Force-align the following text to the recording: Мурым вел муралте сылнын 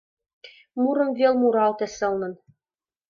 Мурым 0.81 1.09
вел 1.17 1.33
муралте 1.41 1.85
сылнын 1.97 2.33